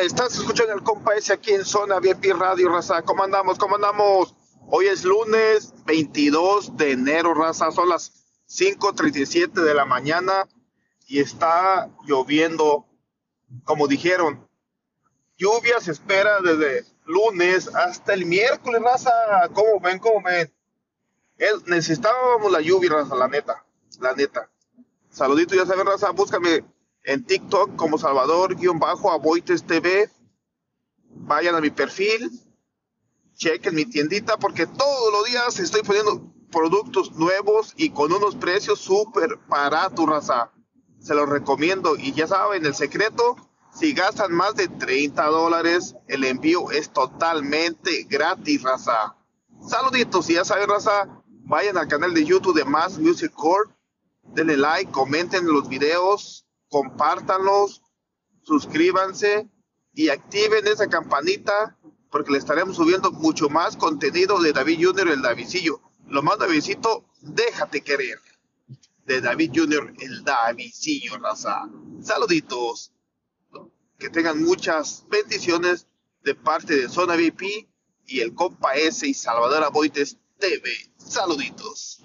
Estás 0.00 0.34
escuchando 0.36 0.74
el 0.74 0.82
compa 0.82 1.14
ese 1.14 1.32
aquí 1.32 1.52
en 1.52 1.64
Zona 1.64 1.98
VIP 2.00 2.32
Radio, 2.38 2.68
raza. 2.68 3.00
¿Cómo 3.02 3.24
andamos? 3.24 3.58
¿Cómo 3.58 3.76
andamos? 3.76 4.34
Hoy 4.68 4.86
es 4.88 5.04
lunes 5.04 5.72
22 5.86 6.76
de 6.76 6.92
enero, 6.92 7.32
raza. 7.34 7.70
Son 7.70 7.88
las 7.88 8.12
5.37 8.46 9.52
de 9.52 9.74
la 9.74 9.84
mañana 9.86 10.46
y 11.06 11.20
está 11.20 11.88
lloviendo. 12.04 12.86
Como 13.64 13.86
dijeron, 13.88 14.46
lluvia 15.38 15.80
se 15.80 15.92
espera 15.92 16.40
desde 16.42 16.84
lunes 17.06 17.74
hasta 17.74 18.12
el 18.12 18.26
miércoles, 18.26 18.82
raza. 18.82 19.10
¿Cómo 19.54 19.80
ven? 19.80 19.98
¿Cómo 19.98 20.22
ven? 20.22 20.52
Es- 21.38 21.66
necesitábamos 21.66 22.52
la 22.52 22.60
lluvia, 22.60 22.90
raza, 22.90 23.14
la 23.14 23.28
neta. 23.28 23.64
La 24.00 24.12
neta. 24.12 24.50
Saludito, 25.08 25.54
ya 25.54 25.64
saben, 25.64 25.86
raza. 25.86 26.10
Búscame 26.10 26.64
en 27.06 27.24
TikTok 27.24 27.76
como 27.76 27.98
Salvador-Aboites 27.98 29.64
TV. 29.64 30.10
Vayan 31.08 31.54
a 31.54 31.60
mi 31.60 31.70
perfil. 31.70 32.30
Chequen 33.34 33.74
mi 33.74 33.86
tiendita 33.86 34.36
porque 34.36 34.66
todos 34.66 35.12
los 35.12 35.24
días 35.26 35.58
estoy 35.60 35.82
poniendo 35.82 36.32
productos 36.50 37.12
nuevos 37.12 37.74
y 37.76 37.90
con 37.90 38.12
unos 38.12 38.34
precios 38.34 38.80
súper 38.80 39.38
baratos, 39.48 40.06
raza. 40.06 40.52
Se 40.98 41.14
los 41.14 41.28
recomiendo. 41.28 41.96
Y 41.96 42.12
ya 42.12 42.26
saben, 42.26 42.66
el 42.66 42.74
secreto, 42.74 43.36
si 43.72 43.92
gastan 43.92 44.32
más 44.32 44.56
de 44.56 44.68
30 44.68 45.24
dólares, 45.26 45.94
el 46.08 46.24
envío 46.24 46.70
es 46.70 46.90
totalmente 46.90 48.04
gratis, 48.08 48.62
raza. 48.62 49.16
Saluditos, 49.68 50.28
y 50.30 50.34
ya 50.34 50.44
saben, 50.44 50.68
raza, 50.68 51.08
vayan 51.44 51.78
al 51.78 51.88
canal 51.88 52.14
de 52.14 52.24
YouTube 52.24 52.56
de 52.56 52.64
Más 52.64 52.98
Music 52.98 53.32
Core. 53.32 53.70
Denle 54.34 54.56
like, 54.56 54.90
comenten 54.90 55.46
los 55.46 55.68
videos, 55.68 56.45
compártanlos, 56.68 57.82
suscríbanse 58.42 59.48
y 59.92 60.08
activen 60.08 60.66
esa 60.66 60.88
campanita 60.88 61.76
porque 62.10 62.32
le 62.32 62.38
estaremos 62.38 62.76
subiendo 62.76 63.10
mucho 63.12 63.48
más 63.48 63.76
contenido 63.76 64.40
de 64.40 64.52
David 64.52 64.86
Junior 64.86 65.08
el 65.08 65.22
Davidcillo. 65.22 65.80
Lo 66.08 66.22
más 66.22 66.38
Davidcito, 66.38 67.04
déjate 67.20 67.82
querer. 67.82 68.18
De 69.04 69.20
David 69.20 69.52
Junior 69.54 69.92
el 70.00 70.24
Davidcillo, 70.24 71.18
raza. 71.18 71.68
Saluditos. 72.02 72.92
Que 73.98 74.10
tengan 74.10 74.42
muchas 74.42 75.04
bendiciones 75.08 75.86
de 76.22 76.34
parte 76.34 76.76
de 76.76 76.88
Zona 76.88 77.16
VIP 77.16 77.68
y 78.06 78.20
el 78.20 78.34
compa 78.34 78.74
S 78.74 79.06
y 79.06 79.14
Salvador 79.14 79.64
Aboites 79.64 80.16
TV. 80.38 80.70
Saluditos. 80.96 82.04